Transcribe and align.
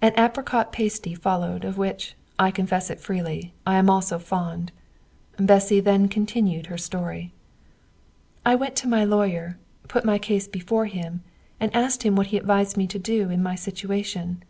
An 0.00 0.12
apricot 0.16 0.70
pasty 0.72 1.12
followed, 1.12 1.64
of 1.64 1.76
which 1.76 2.14
I 2.38 2.52
confess 2.52 2.88
it 2.88 3.00
freely 3.00 3.52
I 3.66 3.78
am 3.78 3.90
also 3.90 4.16
fond. 4.20 4.70
Bessy 5.40 5.80
then 5.80 6.06
continued 6.06 6.66
her 6.66 6.78
story: 6.78 7.32
"I 8.44 8.54
went 8.54 8.76
to 8.76 8.88
my 8.88 9.02
lawyer, 9.02 9.58
put 9.88 10.04
my 10.04 10.18
case 10.18 10.46
before 10.46 10.86
him, 10.86 11.24
and 11.58 11.74
asked 11.74 12.04
him 12.04 12.14
what 12.14 12.28
he 12.28 12.36
advised 12.36 12.76
me 12.76 12.86
to 12.86 12.98
do 13.00 13.28
in 13.28 13.42
my 13.42 13.56
situation. 13.56 14.44